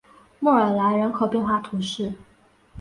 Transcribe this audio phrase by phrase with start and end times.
[0.39, 2.13] 莫尔莱人口变化图示